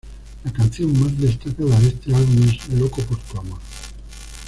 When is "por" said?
3.03-3.19